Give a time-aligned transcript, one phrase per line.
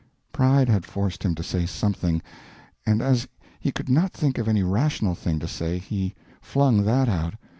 [0.31, 2.23] Pride had forced him to say something,
[2.87, 3.27] and as
[3.59, 7.35] he could not think of any rational thing to say he flung that out.